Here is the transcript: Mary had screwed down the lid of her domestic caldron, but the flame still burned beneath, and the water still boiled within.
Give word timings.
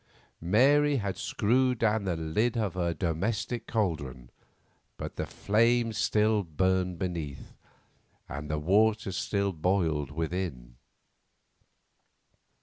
Mary 0.41 0.95
had 0.97 1.15
screwed 1.15 1.77
down 1.77 2.05
the 2.05 2.15
lid 2.15 2.57
of 2.57 2.73
her 2.73 2.91
domestic 2.91 3.67
caldron, 3.67 4.31
but 4.97 5.15
the 5.15 5.27
flame 5.27 5.93
still 5.93 6.41
burned 6.41 6.97
beneath, 6.97 7.53
and 8.27 8.49
the 8.49 8.57
water 8.57 9.11
still 9.11 9.53
boiled 9.53 10.09
within. 10.09 10.75